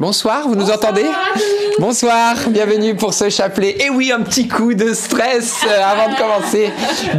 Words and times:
Bonsoir, 0.00 0.46
vous 0.46 0.54
nous 0.54 0.70
entendez 0.70 1.04
Bonsoir, 1.80 2.36
bienvenue 2.50 2.94
pour 2.94 3.12
ce 3.12 3.30
chapelet. 3.30 3.78
Et 3.84 3.90
oui, 3.90 4.12
un 4.12 4.20
petit 4.20 4.46
coup 4.46 4.72
de 4.72 4.94
stress 4.94 5.64
euh, 5.66 5.82
avant 5.82 6.12
de 6.12 6.16
commencer. 6.16 6.70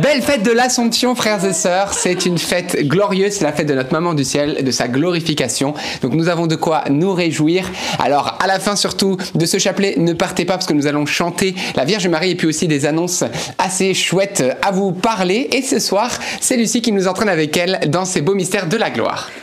Belle 0.02 0.22
fête 0.22 0.44
de 0.44 0.52
l'Assomption, 0.52 1.14
frères 1.14 1.44
et 1.44 1.52
sœurs. 1.52 1.94
C'est 1.94 2.26
une 2.26 2.38
fête 2.38 2.88
glorieuse, 2.88 3.34
c'est 3.34 3.44
la 3.44 3.52
fête 3.52 3.68
de 3.68 3.74
notre 3.74 3.92
maman 3.92 4.14
du 4.14 4.24
ciel, 4.24 4.64
de 4.64 4.72
sa 4.72 4.88
glorification. 4.88 5.74
Donc 6.02 6.14
nous 6.14 6.30
avons 6.30 6.48
de 6.48 6.56
quoi 6.56 6.86
nous 6.90 7.14
réjouir. 7.14 7.70
Alors 8.00 8.38
à 8.42 8.48
la 8.48 8.60
fin 8.60 8.78
surtout 8.78 9.18
de 9.36 9.46
ce 9.46 9.58
chapelet, 9.58 9.96
ne 9.98 10.14
partez 10.14 10.46
pas 10.46 10.54
parce 10.54 10.66
que 10.66 10.74
nous 10.74 10.88
allons 10.88 11.06
chanter 11.06 11.56
la 11.76 11.84
Vierge 11.84 12.08
Marie 12.08 12.32
et 12.32 12.36
puis 12.36 12.48
aussi 12.48 12.70
des 12.70 12.86
annonces 12.86 13.26
assez 13.58 13.94
chouettes 13.94 14.46
à 14.62 14.72
vous 14.72 14.94
parler. 14.94 15.50
Et 15.52 15.64
ce 15.64 15.80
soir, 15.80 16.10
c'est 16.40 16.56
Lucie 16.56 16.82
qui 16.82 16.94
nous 16.94 17.10
entraîne 17.10 17.28
avec 17.28 17.58
elle 17.58 17.82
dans 17.90 18.06
ces 18.06 18.22
beaux 18.22 18.36
mystères 18.36 18.70
de 18.70 18.78
la 18.78 18.90
gloire. 18.90 19.30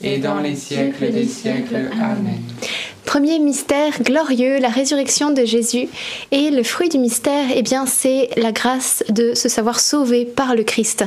et 0.00 0.18
dans 0.18 0.40
les 0.40 0.56
siècles 0.56 1.12
des 1.12 1.26
siècles. 1.26 1.90
Amen. 2.00 2.42
Premier 3.14 3.38
mystère 3.38 4.02
glorieux, 4.02 4.58
la 4.58 4.68
résurrection 4.68 5.30
de 5.30 5.44
Jésus. 5.44 5.86
Et 6.32 6.50
le 6.50 6.64
fruit 6.64 6.88
du 6.88 6.98
mystère, 6.98 7.44
eh 7.54 7.62
bien, 7.62 7.86
c'est 7.86 8.28
la 8.36 8.50
grâce 8.50 9.04
de 9.08 9.34
se 9.34 9.48
savoir 9.48 9.78
sauvé 9.78 10.24
par 10.24 10.56
le 10.56 10.64
Christ. 10.64 11.04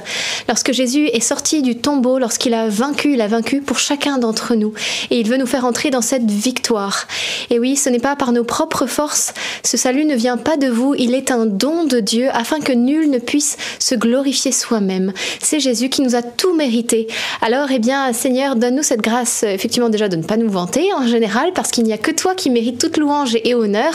Lorsque 0.48 0.72
Jésus 0.72 1.08
est 1.08 1.20
sorti 1.20 1.62
du 1.62 1.76
tombeau, 1.76 2.18
lorsqu'il 2.18 2.54
a 2.54 2.70
vaincu, 2.70 3.16
il 3.16 3.20
a 3.20 3.28
vaincu 3.28 3.60
pour 3.60 3.78
chacun 3.78 4.20
d'entre 4.20 4.56
nous. 4.56 4.72
Et 5.12 5.20
il 5.20 5.28
veut 5.28 5.36
nous 5.36 5.46
faire 5.46 5.66
entrer 5.66 5.90
dans 5.90 6.02
cette 6.02 6.32
victoire. 6.32 7.08
Et 7.50 7.60
oui, 7.60 7.76
ce 7.76 7.90
n'est 7.90 8.00
pas 8.00 8.16
par 8.16 8.32
nos 8.32 8.46
propres 8.46 8.86
forces. 8.86 9.34
Ce 9.66 9.76
salut 9.76 10.06
ne 10.06 10.16
vient 10.16 10.38
pas 10.38 10.56
de 10.56 10.68
vous. 10.68 10.96
Il 10.96 11.14
est 11.14 11.30
un 11.30 11.46
don 11.46 11.84
de 11.84 12.00
Dieu 12.00 12.30
afin 12.32 12.62
que 12.62 12.72
nul 12.72 13.12
ne 13.12 13.20
puisse 13.20 13.58
se 13.80 13.96
glorifier 13.96 14.54
soi-même. 14.54 15.12
C'est 15.42 15.60
Jésus 15.60 15.90
qui 15.90 16.04
nous 16.04 16.16
a 16.16 16.22
tout 16.22 16.56
mérité. 16.56 17.08
Alors, 17.42 17.70
eh 17.70 17.80
bien, 17.80 18.14
Seigneur, 18.14 18.56
donne-nous 18.56 18.84
cette 18.84 19.02
grâce, 19.02 19.44
effectivement, 19.44 19.90
déjà 19.90 20.08
de 20.08 20.16
ne 20.16 20.24
pas 20.24 20.38
nous 20.38 20.50
vanter 20.50 20.94
en 20.94 21.06
général, 21.06 21.52
parce 21.54 21.72
qu'il 21.72 21.84
n'y 21.84 21.92
a 21.92 21.97
que 22.02 22.12
toi 22.12 22.36
qui 22.36 22.50
mérites 22.50 22.80
toute 22.80 22.98
louange 22.98 23.38
et 23.44 23.56
honneur. 23.56 23.94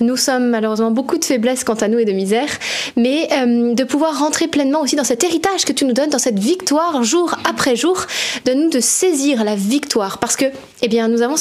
Nous 0.00 0.16
sommes 0.16 0.50
malheureusement 0.50 0.90
beaucoup 0.90 1.18
de 1.18 1.24
faiblesses 1.24 1.64
quant 1.64 1.74
à 1.74 1.88
nous 1.88 1.98
et 1.98 2.04
de 2.04 2.12
misère, 2.12 2.48
mais 2.96 3.28
euh, 3.32 3.74
de 3.74 3.84
pouvoir 3.84 4.18
rentrer 4.18 4.48
pleinement 4.48 4.80
aussi 4.80 4.96
dans 4.96 5.04
cet 5.04 5.24
héritage 5.24 5.64
que 5.64 5.72
tu 5.72 5.84
nous 5.84 5.92
donnes, 5.92 6.10
dans 6.10 6.18
cette 6.18 6.38
victoire 6.38 7.02
jour 7.02 7.34
après 7.48 7.76
jour, 7.76 8.04
de 8.44 8.52
nous 8.52 8.70
de 8.70 8.80
saisir 8.80 9.44
la 9.44 9.56
victoire, 9.56 10.18
parce 10.18 10.36
que, 10.36 10.46
eh 10.82 10.88
bien, 10.88 11.08
nous 11.08 11.22
avons 11.22 11.36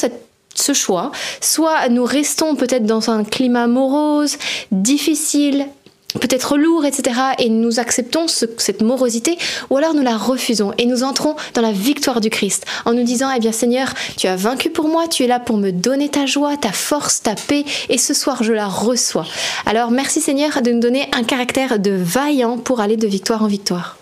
ce 0.55 0.73
choix, 0.73 1.11
soit 1.41 1.89
nous 1.89 2.03
restons 2.03 2.55
peut-être 2.55 2.85
dans 2.85 3.09
un 3.09 3.23
climat 3.23 3.67
morose, 3.67 4.37
difficile, 4.71 5.67
peut-être 6.15 6.57
lourd, 6.57 6.85
etc., 6.85 7.19
et 7.37 7.49
nous 7.49 7.79
acceptons 7.79 8.25
cette 8.27 8.81
morosité, 8.81 9.37
ou 9.69 9.77
alors 9.77 9.93
nous 9.93 10.01
la 10.01 10.17
refusons 10.17 10.73
et 10.77 10.85
nous 10.85 11.03
entrons 11.03 11.35
dans 11.53 11.61
la 11.61 11.71
victoire 11.71 12.21
du 12.21 12.29
Christ 12.29 12.65
en 12.85 12.93
nous 12.93 13.03
disant, 13.03 13.29
eh 13.35 13.39
bien 13.39 13.51
Seigneur, 13.51 13.93
tu 14.17 14.27
as 14.27 14.35
vaincu 14.35 14.69
pour 14.69 14.87
moi, 14.87 15.07
tu 15.07 15.23
es 15.23 15.27
là 15.27 15.39
pour 15.39 15.57
me 15.57 15.71
donner 15.71 16.09
ta 16.09 16.25
joie, 16.25 16.57
ta 16.57 16.71
force, 16.71 17.21
ta 17.21 17.35
paix, 17.35 17.63
et 17.89 17.97
ce 17.97 18.13
soir 18.13 18.43
je 18.43 18.53
la 18.53 18.67
reçois. 18.67 19.27
Alors 19.65 19.91
merci 19.91 20.21
Seigneur 20.21 20.61
de 20.61 20.71
nous 20.71 20.79
donner 20.79 21.07
un 21.13 21.23
caractère 21.23 21.79
de 21.79 21.91
vaillant 21.91 22.57
pour 22.57 22.79
aller 22.79 22.97
de 22.97 23.07
victoire 23.07 23.43
en 23.43 23.47
victoire. 23.47 23.97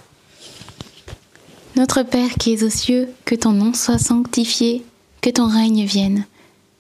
Notre 1.76 2.04
Père 2.04 2.36
qui 2.40 2.54
es 2.54 2.64
aux 2.64 2.70
cieux, 2.70 3.10
que 3.26 3.36
ton 3.36 3.52
nom 3.52 3.74
soit 3.74 4.00
sanctifié, 4.00 4.84
que 5.22 5.30
ton 5.30 5.48
règne 5.48 5.86
vienne. 5.86 6.26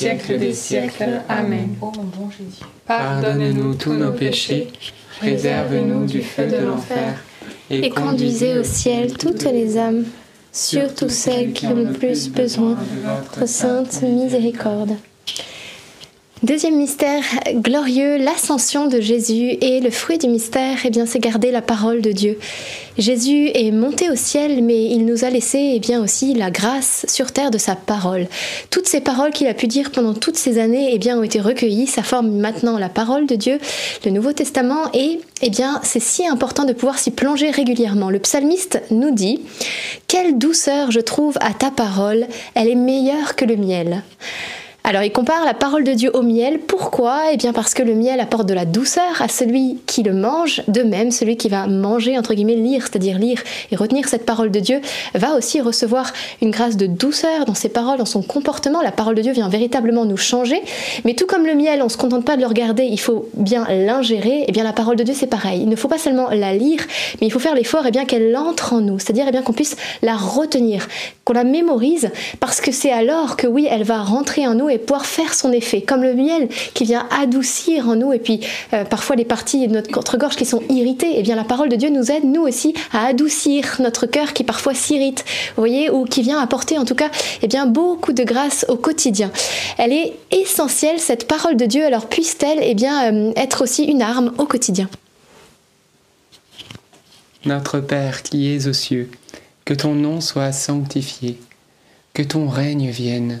siècles 0.00 0.38
des 0.38 0.54
siècles. 0.54 1.20
Amen. 1.28 1.76
Ô 1.82 1.92
mon 1.94 2.04
bon 2.04 2.30
Jésus, 2.30 2.62
Pardonne-nous 2.86 3.74
tous 3.74 3.92
nos 3.92 4.12
péchés, 4.12 4.68
préserve-nous 5.18 6.06
du 6.06 6.22
feu 6.22 6.46
de 6.46 6.56
l'enfer, 6.56 7.22
Et 7.68 7.90
conduisez 7.90 8.58
au 8.58 8.64
ciel 8.64 9.12
toutes 9.12 9.44
les 9.44 9.76
âmes, 9.76 10.04
surtout 10.52 11.10
celles 11.10 11.52
qui 11.52 11.66
ont 11.66 11.74
le 11.74 11.92
plus 11.92 12.30
besoin 12.30 12.70
de 12.70 12.76
votre 13.04 13.46
sainte 13.46 14.02
miséricorde. 14.02 14.92
Deuxième 16.42 16.76
mystère 16.76 17.22
glorieux, 17.52 18.16
l'ascension 18.16 18.86
de 18.86 18.98
Jésus 18.98 19.58
et 19.60 19.80
le 19.80 19.90
fruit 19.90 20.16
du 20.16 20.26
mystère, 20.26 20.78
eh 20.86 20.90
bien, 20.90 21.04
c'est 21.04 21.18
garder 21.18 21.50
la 21.50 21.60
parole 21.60 22.00
de 22.00 22.12
Dieu. 22.12 22.38
Jésus 22.96 23.50
est 23.52 23.70
monté 23.70 24.08
au 24.08 24.14
ciel, 24.14 24.64
mais 24.64 24.86
il 24.86 25.04
nous 25.04 25.26
a 25.26 25.28
laissé 25.28 25.72
eh 25.74 25.80
bien 25.80 26.02
aussi 26.02 26.32
la 26.32 26.50
grâce 26.50 27.04
sur 27.08 27.32
terre 27.32 27.50
de 27.50 27.58
sa 27.58 27.76
parole. 27.76 28.26
Toutes 28.70 28.88
ces 28.88 29.02
paroles 29.02 29.32
qu'il 29.32 29.48
a 29.48 29.54
pu 29.54 29.66
dire 29.66 29.90
pendant 29.90 30.14
toutes 30.14 30.38
ces 30.38 30.58
années, 30.58 30.88
eh 30.94 30.98
bien, 30.98 31.18
ont 31.18 31.22
été 31.22 31.40
recueillies. 31.40 31.86
Ça 31.86 32.02
forme 32.02 32.30
maintenant 32.30 32.78
la 32.78 32.88
parole 32.88 33.26
de 33.26 33.34
Dieu, 33.34 33.58
le 34.06 34.10
Nouveau 34.10 34.32
Testament, 34.32 34.90
et 34.94 35.20
eh 35.42 35.50
bien, 35.50 35.78
c'est 35.82 36.00
si 36.00 36.26
important 36.26 36.64
de 36.64 36.72
pouvoir 36.72 36.98
s'y 36.98 37.10
plonger 37.10 37.50
régulièrement. 37.50 38.08
Le 38.08 38.18
psalmiste 38.18 38.80
nous 38.90 39.10
dit 39.10 39.42
Quelle 40.08 40.38
douceur 40.38 40.90
je 40.90 41.00
trouve 41.00 41.36
à 41.42 41.52
ta 41.52 41.70
parole, 41.70 42.26
elle 42.54 42.68
est 42.68 42.74
meilleure 42.76 43.36
que 43.36 43.44
le 43.44 43.56
miel. 43.56 44.02
Alors 44.84 45.02
il 45.02 45.12
compare 45.12 45.44
la 45.44 45.54
parole 45.54 45.84
de 45.84 45.92
Dieu 45.92 46.10
au 46.14 46.22
miel. 46.22 46.58
Pourquoi? 46.58 47.32
Eh 47.32 47.36
bien 47.36 47.52
parce 47.52 47.74
que 47.74 47.82
le 47.82 47.94
miel 47.94 48.18
apporte 48.18 48.48
de 48.48 48.54
la 48.54 48.64
douceur 48.64 49.20
à 49.20 49.28
celui 49.28 49.78
qui 49.86 50.02
le 50.02 50.12
mange. 50.12 50.62
De 50.68 50.82
même, 50.82 51.10
celui 51.10 51.36
qui 51.36 51.48
va 51.48 51.66
manger, 51.66 52.16
entre 52.18 52.34
guillemets, 52.34 52.56
lire, 52.56 52.82
c'est-à-dire 52.82 53.18
lire 53.18 53.42
et 53.70 53.76
retenir 53.76 54.08
cette 54.08 54.24
parole 54.24 54.50
de 54.50 54.58
Dieu, 54.58 54.80
va 55.14 55.34
aussi 55.36 55.60
recevoir 55.60 56.12
une 56.40 56.50
grâce 56.50 56.76
de 56.76 56.86
douceur 56.86 57.44
dans 57.44 57.54
ses 57.54 57.68
paroles, 57.68 57.98
dans 57.98 58.04
son 58.04 58.22
comportement. 58.22 58.80
La 58.80 58.92
parole 58.92 59.14
de 59.14 59.22
Dieu 59.22 59.32
vient 59.32 59.48
véritablement 59.48 60.04
nous 60.04 60.16
changer. 60.16 60.60
Mais 61.04 61.14
tout 61.14 61.26
comme 61.26 61.46
le 61.46 61.54
miel, 61.54 61.82
on 61.82 61.84
ne 61.84 61.90
se 61.90 61.98
contente 61.98 62.24
pas 62.24 62.36
de 62.36 62.40
le 62.40 62.46
regarder, 62.46 62.84
il 62.84 63.00
faut 63.00 63.28
bien 63.34 63.66
l'ingérer. 63.68 64.44
Eh 64.48 64.52
bien 64.52 64.64
la 64.64 64.72
parole 64.72 64.96
de 64.96 65.02
Dieu, 65.02 65.14
c'est 65.16 65.26
pareil. 65.26 65.60
Il 65.62 65.68
ne 65.68 65.76
faut 65.76 65.88
pas 65.88 65.98
seulement 65.98 66.30
la 66.30 66.54
lire, 66.54 66.80
mais 67.20 67.26
il 67.26 67.30
faut 67.30 67.38
faire 67.38 67.54
l'effort 67.54 67.84
eh 67.86 67.90
bien 67.90 68.06
qu'elle 68.06 68.34
entre 68.36 68.72
en 68.72 68.80
nous. 68.80 68.98
C'est-à-dire 68.98 69.26
eh 69.28 69.32
bien 69.32 69.42
qu'on 69.42 69.52
puisse 69.52 69.76
la 70.02 70.16
retenir, 70.16 70.88
qu'on 71.24 71.34
la 71.34 71.44
mémorise, 71.44 72.10
parce 72.40 72.60
que 72.60 72.72
c'est 72.72 72.92
alors 72.92 73.36
que 73.36 73.46
oui, 73.46 73.68
elle 73.70 73.84
va 73.84 74.02
rentrer 74.02 74.46
en 74.46 74.54
nous 74.54 74.69
et 74.70 74.78
pouvoir 74.78 75.06
faire 75.06 75.34
son 75.34 75.52
effet, 75.52 75.82
comme 75.82 76.02
le 76.02 76.14
miel 76.14 76.48
qui 76.74 76.84
vient 76.84 77.06
adoucir 77.10 77.88
en 77.88 77.96
nous 77.96 78.12
et 78.12 78.18
puis 78.18 78.40
euh, 78.72 78.84
parfois 78.84 79.16
les 79.16 79.24
parties 79.24 79.66
de 79.66 79.72
notre 79.72 79.90
contre-gorge 79.90 80.36
qui 80.36 80.46
sont 80.46 80.62
irritées, 80.68 81.10
et 81.10 81.18
eh 81.18 81.22
bien 81.22 81.36
la 81.36 81.44
parole 81.44 81.68
de 81.68 81.76
Dieu 81.76 81.90
nous 81.90 82.10
aide 82.10 82.24
nous 82.24 82.42
aussi 82.42 82.74
à 82.92 83.06
adoucir 83.06 83.76
notre 83.80 84.06
cœur 84.06 84.32
qui 84.32 84.44
parfois 84.44 84.74
s'irrite, 84.74 85.24
vous 85.56 85.62
voyez, 85.62 85.90
ou 85.90 86.04
qui 86.04 86.22
vient 86.22 86.40
apporter 86.40 86.78
en 86.78 86.84
tout 86.84 86.94
cas 86.94 87.10
eh 87.42 87.46
bien 87.46 87.66
beaucoup 87.66 88.12
de 88.12 88.24
grâce 88.24 88.64
au 88.68 88.76
quotidien. 88.76 89.30
Elle 89.78 89.92
est 89.92 90.14
essentielle 90.30 90.98
cette 90.98 91.26
parole 91.26 91.56
de 91.56 91.66
Dieu, 91.66 91.84
alors 91.84 92.06
puisse-t-elle 92.06 92.58
eh 92.62 92.74
bien 92.74 93.12
euh, 93.12 93.32
être 93.36 93.62
aussi 93.62 93.84
une 93.84 94.02
arme 94.02 94.32
au 94.38 94.46
quotidien? 94.46 94.88
Notre 97.44 97.80
Père 97.80 98.22
qui 98.22 98.54
es 98.54 98.66
aux 98.66 98.74
cieux, 98.74 99.10
que 99.64 99.72
ton 99.72 99.94
nom 99.94 100.20
soit 100.20 100.52
sanctifié, 100.52 101.38
que 102.12 102.22
ton 102.22 102.48
règne 102.48 102.90
vienne, 102.90 103.40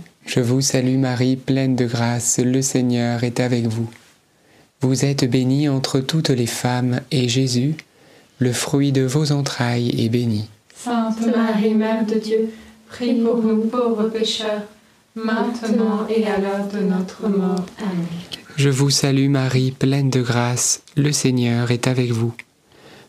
Je 0.25 0.39
vous 0.39 0.61
salue 0.61 0.97
Marie, 0.97 1.35
pleine 1.35 1.75
de 1.75 1.85
grâce, 1.85 2.39
le 2.39 2.61
Seigneur 2.61 3.23
est 3.23 3.39
avec 3.39 3.65
vous. 3.65 3.89
Vous 4.81 5.05
êtes 5.05 5.29
bénie 5.29 5.69
entre 5.69 5.99
toutes 5.99 6.29
les 6.29 6.47
femmes, 6.47 7.01
et 7.11 7.27
Jésus, 7.27 7.75
le 8.39 8.53
fruit 8.53 8.91
de 8.91 9.03
vos 9.03 9.31
entrailles, 9.31 9.93
est 10.03 10.09
béni. 10.09 10.49
Sainte 10.75 11.19
Marie, 11.35 11.73
Mère 11.73 12.05
de 12.05 12.15
Dieu, 12.15 12.49
prie 12.89 13.13
pour 13.21 13.37
nous 13.43 13.65
pauvres 13.65 14.09
pécheurs, 14.09 14.63
maintenant 15.15 16.07
et 16.09 16.25
à 16.25 16.39
l'heure 16.39 16.67
de 16.67 16.79
notre 16.79 17.27
mort. 17.27 17.65
Amen. 17.79 18.07
Je 18.57 18.69
vous 18.69 18.89
salue 18.89 19.29
Marie, 19.29 19.71
pleine 19.71 20.09
de 20.09 20.21
grâce, 20.21 20.81
le 20.95 21.11
Seigneur 21.11 21.71
est 21.71 21.87
avec 21.87 22.11
vous. 22.11 22.33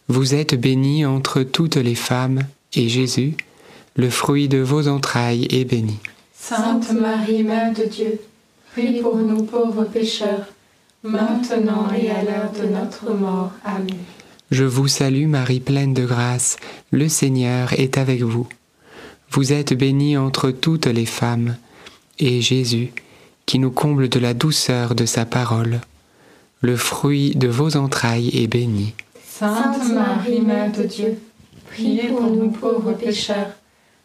Vous 0.09 0.35
êtes 0.35 0.55
bénie 0.55 1.07
entre 1.07 1.43
toutes 1.43 1.77
les 1.77 1.95
femmes, 1.95 2.41
et 2.75 2.89
Jésus, 2.89 3.37
le 3.97 4.11
fruit 4.11 4.49
de 4.49 4.59
vos 4.59 4.89
entrailles, 4.89 5.47
est 5.51 5.65
béni. 5.65 5.99
Sainte 6.45 6.93
Marie, 6.93 7.45
Mère 7.45 7.73
de 7.73 7.85
Dieu, 7.85 8.21
prie 8.73 9.01
pour 9.01 9.17
nous 9.17 9.45
pauvres 9.45 9.85
pécheurs, 9.85 10.47
maintenant 11.05 11.87
et 11.93 12.11
à 12.11 12.25
l'heure 12.25 12.51
de 12.51 12.67
notre 12.67 13.15
mort. 13.15 13.53
Amen. 13.65 14.01
Je 14.51 14.65
vous 14.65 14.89
salue 14.89 15.29
Marie, 15.29 15.61
pleine 15.61 15.95
de 15.95 16.05
grâce, 16.05 16.57
le 16.91 17.09
Seigneur 17.09 17.73
est 17.75 17.97
avec 17.97 18.23
vous. 18.23 18.49
Vous 19.31 19.53
êtes 19.53 19.73
bénie 19.73 20.17
entre 20.17 20.51
toutes 20.51 20.87
les 20.89 21.07
femmes, 21.07 21.57
et 22.19 22.41
Jésus, 22.41 22.93
qui 23.47 23.61
nous 23.61 23.71
comble 23.71 24.09
de 24.09 24.19
la 24.19 24.35
douceur 24.35 24.97
de 24.97 25.07
sa 25.07 25.25
parole, 25.25 25.81
le 26.61 26.77
fruit 26.77 27.37
de 27.37 27.47
vos 27.47 27.77
entrailles 27.77 28.31
est 28.35 28.49
béni. 28.49 28.95
Sainte 29.25 29.93
Marie, 29.93 30.41
Mère 30.41 30.73
de 30.73 30.83
Dieu, 30.83 31.19
priez 31.71 32.09
pour 32.09 32.23
nous 32.23 32.51
pauvres 32.51 32.95
pécheurs, 32.95 33.53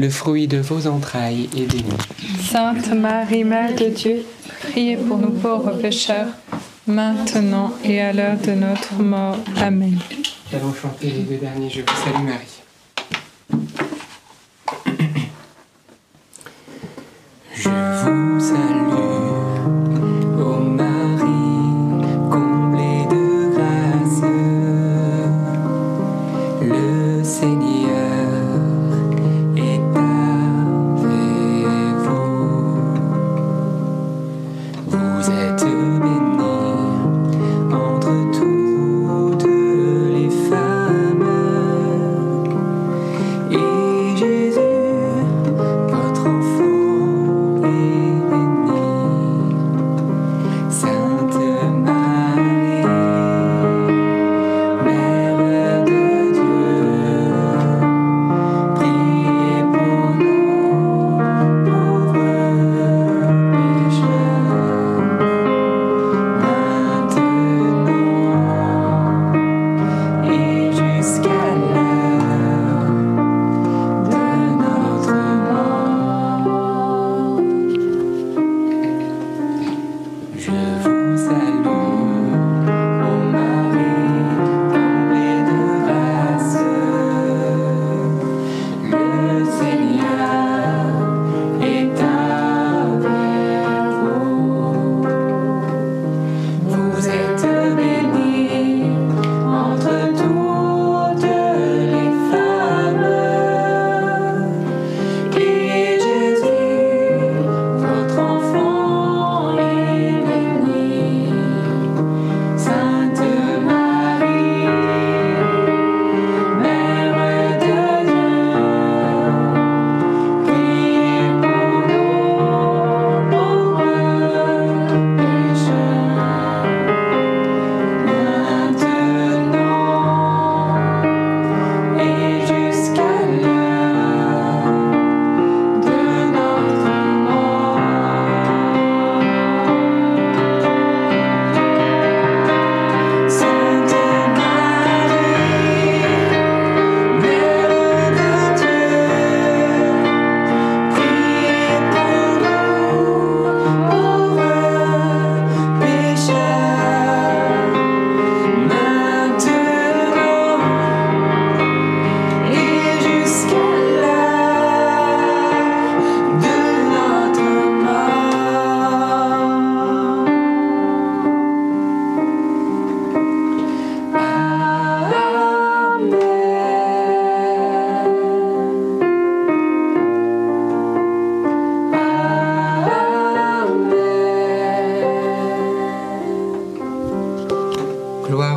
le 0.00 0.08
fruit 0.08 0.48
de 0.48 0.58
vos 0.58 0.86
entrailles, 0.86 1.50
est 1.54 1.70
béni. 1.70 1.92
Sainte 2.50 2.88
Marie, 2.94 3.44
Mère 3.44 3.74
de 3.74 3.86
Dieu, 3.86 4.24
priez 4.70 4.96
pour 4.96 5.18
nous 5.18 5.30
pauvres 5.30 5.72
pécheurs, 5.72 6.28
maintenant 6.86 7.74
et 7.84 8.00
à 8.00 8.12
l'heure 8.14 8.38
de 8.38 8.52
notre 8.52 8.94
mort. 8.94 9.36
Amen. 9.60 9.98
Nous 10.50 10.58
allons 10.58 10.72
chanter 10.72 11.10
les 11.10 11.22
deux 11.22 11.36
derniers 11.36 11.68
Je 11.68 11.82
vous 11.82 11.86
salue 12.02 12.24
Marie. 12.24 12.62
Je 17.54 17.68
vous 17.68 18.40
salue, 18.40 18.99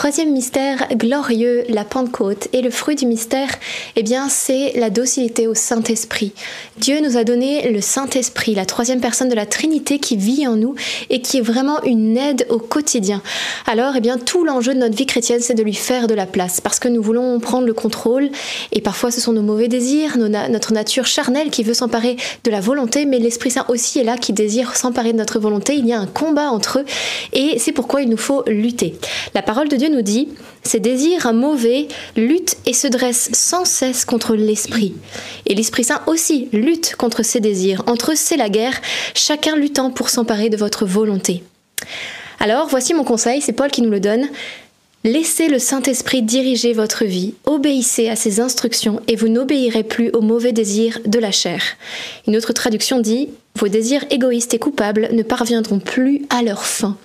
Troisième 0.00 0.32
mystère 0.32 0.88
glorieux, 0.94 1.64
la 1.68 1.84
Pentecôte. 1.84 2.48
Et 2.54 2.62
le 2.62 2.70
fruit 2.70 2.94
du 2.94 3.04
mystère, 3.04 3.50
eh 3.96 4.02
bien, 4.02 4.30
c'est 4.30 4.72
la 4.76 4.88
docilité 4.88 5.46
au 5.46 5.52
Saint-Esprit. 5.52 6.32
Dieu 6.78 7.02
nous 7.02 7.18
a 7.18 7.24
donné 7.24 7.70
le 7.70 7.82
Saint-Esprit, 7.82 8.54
la 8.54 8.64
troisième 8.64 9.02
personne 9.02 9.28
de 9.28 9.34
la 9.34 9.44
Trinité 9.44 9.98
qui 9.98 10.16
vit 10.16 10.48
en 10.48 10.56
nous 10.56 10.74
et 11.10 11.20
qui 11.20 11.36
est 11.36 11.42
vraiment 11.42 11.82
une 11.82 12.16
aide 12.16 12.46
au 12.48 12.56
quotidien. 12.56 13.20
Alors, 13.66 13.92
eh 13.94 14.00
bien, 14.00 14.16
tout 14.16 14.42
l'enjeu 14.42 14.72
de 14.72 14.78
notre 14.78 14.96
vie 14.96 15.04
chrétienne, 15.04 15.42
c'est 15.42 15.52
de 15.52 15.62
lui 15.62 15.74
faire 15.74 16.06
de 16.06 16.14
la 16.14 16.24
place 16.24 16.62
parce 16.62 16.78
que 16.78 16.88
nous 16.88 17.02
voulons 17.02 17.38
prendre 17.38 17.66
le 17.66 17.74
contrôle 17.74 18.30
et 18.72 18.80
parfois 18.80 19.10
ce 19.10 19.20
sont 19.20 19.34
nos 19.34 19.42
mauvais 19.42 19.68
désirs, 19.68 20.16
notre 20.16 20.72
nature 20.72 21.04
charnelle 21.04 21.50
qui 21.50 21.62
veut 21.62 21.74
s'emparer 21.74 22.16
de 22.44 22.50
la 22.50 22.60
volonté, 22.60 23.04
mais 23.04 23.18
l'Esprit 23.18 23.50
Saint 23.50 23.66
aussi 23.68 23.98
est 23.98 24.04
là 24.04 24.16
qui 24.16 24.32
désire 24.32 24.76
s'emparer 24.76 25.12
de 25.12 25.18
notre 25.18 25.38
volonté. 25.38 25.74
Il 25.74 25.86
y 25.86 25.92
a 25.92 26.00
un 26.00 26.06
combat 26.06 26.48
entre 26.48 26.78
eux 26.78 26.84
et 27.34 27.58
c'est 27.58 27.72
pourquoi 27.72 28.00
il 28.00 28.08
nous 28.08 28.16
faut 28.16 28.44
lutter. 28.46 28.94
La 29.34 29.42
parole 29.42 29.68
de 29.68 29.76
Dieu 29.76 29.89
nous 29.90 30.02
dit 30.02 30.28
ces 30.62 30.80
désirs 30.80 31.32
mauvais 31.32 31.88
luttent 32.16 32.56
et 32.66 32.72
se 32.72 32.86
dressent 32.86 33.30
sans 33.32 33.64
cesse 33.64 34.04
contre 34.04 34.34
l'esprit. 34.34 34.94
Et 35.46 35.54
l'Esprit 35.54 35.84
Saint 35.84 36.02
aussi 36.06 36.48
lutte 36.52 36.96
contre 36.96 37.22
ces 37.22 37.40
désirs. 37.40 37.82
Entre 37.86 38.12
eux, 38.12 38.16
c'est 38.16 38.36
la 38.36 38.48
guerre, 38.48 38.80
chacun 39.14 39.56
luttant 39.56 39.90
pour 39.90 40.10
s'emparer 40.10 40.50
de 40.50 40.56
votre 40.56 40.84
volonté. 40.84 41.42
Alors, 42.38 42.68
voici 42.68 42.94
mon 42.94 43.04
conseil, 43.04 43.40
c'est 43.40 43.52
Paul 43.52 43.70
qui 43.70 43.82
nous 43.82 43.90
le 43.90 44.00
donne. 44.00 44.28
Laissez 45.02 45.48
le 45.48 45.58
Saint-Esprit 45.58 46.20
diriger 46.20 46.74
votre 46.74 47.06
vie, 47.06 47.32
obéissez 47.46 48.10
à 48.10 48.16
ses 48.16 48.38
instructions 48.38 49.00
et 49.08 49.16
vous 49.16 49.28
n'obéirez 49.28 49.82
plus 49.82 50.10
aux 50.10 50.20
mauvais 50.20 50.52
désirs 50.52 51.00
de 51.06 51.18
la 51.18 51.30
chair. 51.30 51.62
Une 52.26 52.36
autre 52.36 52.52
traduction 52.52 53.00
dit 53.00 53.30
Vos 53.56 53.68
désirs 53.68 54.04
égoïstes 54.10 54.54
et 54.54 54.58
coupables 54.58 55.08
ne 55.12 55.22
parviendront 55.22 55.80
plus 55.80 56.22
à 56.30 56.42
leur 56.42 56.64
fin. 56.64 56.96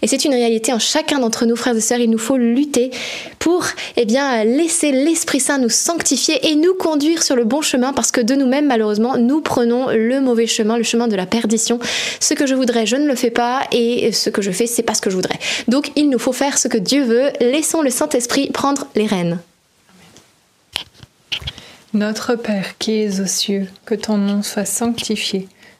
Et 0.00 0.06
c'est 0.06 0.24
une 0.24 0.32
réalité 0.32 0.72
en 0.72 0.78
chacun 0.78 1.18
d'entre 1.18 1.44
nous, 1.44 1.56
frères 1.56 1.76
et 1.76 1.80
sœurs. 1.80 1.98
Il 1.98 2.08
nous 2.08 2.18
faut 2.18 2.36
lutter 2.36 2.90
pour 3.38 3.66
eh 3.96 4.06
bien, 4.06 4.44
laisser 4.44 4.92
l'Esprit 4.92 5.40
Saint 5.40 5.58
nous 5.58 5.68
sanctifier 5.68 6.48
et 6.48 6.54
nous 6.54 6.74
conduire 6.74 7.22
sur 7.22 7.36
le 7.36 7.44
bon 7.44 7.60
chemin 7.60 7.92
parce 7.92 8.10
que 8.10 8.20
de 8.20 8.34
nous-mêmes, 8.34 8.66
malheureusement, 8.66 9.18
nous 9.18 9.40
prenons 9.40 9.88
le 9.90 10.20
mauvais 10.20 10.46
chemin, 10.46 10.78
le 10.78 10.82
chemin 10.82 11.08
de 11.08 11.16
la 11.16 11.26
perdition. 11.26 11.78
Ce 12.20 12.32
que 12.32 12.46
je 12.46 12.54
voudrais, 12.54 12.86
je 12.86 12.96
ne 12.96 13.06
le 13.06 13.14
fais 13.14 13.30
pas 13.30 13.62
et 13.72 14.12
ce 14.12 14.30
que 14.30 14.40
je 14.40 14.50
fais, 14.50 14.66
c'est 14.66 14.82
pas 14.82 14.94
ce 14.94 15.02
que 15.02 15.10
je 15.10 15.16
voudrais. 15.16 15.38
Donc 15.66 15.90
il 15.96 16.08
nous 16.08 16.18
faut 16.18 16.32
faire 16.32 16.58
ce 16.58 16.68
que 16.68 16.78
Dieu 16.78 17.04
veut. 17.04 17.30
Laissons 17.40 17.82
le 17.82 17.90
Saint-Esprit 17.90 18.50
prendre 18.50 18.86
les 18.94 19.06
rênes. 19.06 19.38
Notre 21.94 22.34
Père 22.34 22.76
qui 22.78 23.00
es 23.02 23.20
aux 23.20 23.26
cieux, 23.26 23.66
que 23.86 23.94
ton 23.94 24.18
nom 24.18 24.42
soit 24.42 24.66
sanctifié, 24.66 25.48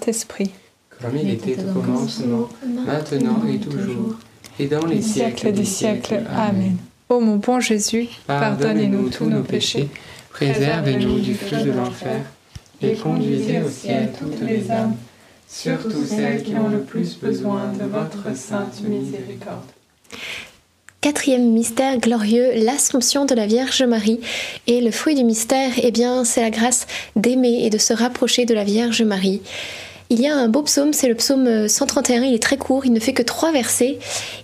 Saint-Esprit. 0.00 0.50
Comme 1.00 1.16
il 1.16 1.30
était 1.30 1.56
au 1.60 1.72
commencement, 1.80 2.48
maintenant 2.86 3.42
et 3.48 3.58
toujours, 3.58 4.16
et 4.58 4.66
dans 4.66 4.86
les 4.86 5.02
siècles 5.02 5.52
des 5.52 5.64
siècles. 5.64 6.22
Amen. 6.34 6.76
Ô 7.08 7.20
mon 7.20 7.36
bon 7.36 7.60
Jésus, 7.60 8.08
Pardonnez-nous 8.26 9.10
tous 9.10 9.26
nos 9.26 9.42
péchés, 9.42 9.88
préservez-nous 10.30 11.20
du 11.20 11.34
feu 11.34 11.64
de 11.64 11.72
l'enfer, 11.72 12.20
et 12.82 12.94
conduisez 12.94 13.60
au 13.62 13.68
ciel 13.68 14.10
toutes 14.18 14.40
les 14.40 14.70
âmes, 14.70 14.96
surtout 15.48 16.04
celles 16.04 16.42
qui 16.42 16.54
ont 16.54 16.68
le 16.68 16.80
plus 16.80 17.18
besoin 17.18 17.72
de 17.72 17.84
votre 17.84 18.34
sainte 18.36 18.82
miséricorde. 18.82 19.66
Quatrième 21.00 21.52
mystère 21.52 21.96
glorieux, 21.96 22.50
l'Assomption 22.56 23.24
de 23.24 23.34
la 23.34 23.46
Vierge 23.46 23.82
Marie. 23.82 24.20
Et 24.66 24.82
le 24.82 24.90
fruit 24.90 25.14
du 25.14 25.24
mystère, 25.24 25.72
eh 25.82 25.90
bien, 25.92 26.26
c'est 26.26 26.42
la 26.42 26.50
grâce 26.50 26.86
d'aimer 27.16 27.64
et 27.64 27.70
de 27.70 27.78
se 27.78 27.94
rapprocher 27.94 28.44
de 28.44 28.52
la 28.52 28.64
Vierge 28.64 29.00
Marie. 29.00 29.40
Il 30.10 30.20
y 30.20 30.26
a 30.26 30.36
un 30.36 30.48
beau 30.48 30.62
psaume, 30.62 30.92
c'est 30.92 31.08
le 31.08 31.14
psaume 31.14 31.68
131, 31.68 32.24
il 32.24 32.34
est 32.34 32.42
très 32.42 32.56
court, 32.56 32.84
il 32.84 32.92
ne 32.92 32.98
fait 32.98 33.12
que 33.12 33.22
trois 33.22 33.52
versets, 33.52 33.98